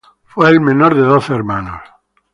Fue 0.23 0.49
el 0.49 0.59
menor 0.61 0.95
de 0.95 1.01
doce 1.01 1.31
hermanos. 1.31 1.79